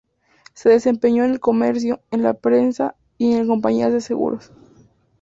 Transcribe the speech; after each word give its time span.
Se 0.55 0.67
desempeñó 0.69 1.23
en 1.25 1.29
el 1.29 1.39
comercio, 1.39 2.01
en 2.09 2.23
la 2.23 2.33
prensa 2.33 2.95
y 3.19 3.33
en 3.33 3.45
compañías 3.47 3.93
de 3.93 4.01
seguros. 4.01 4.51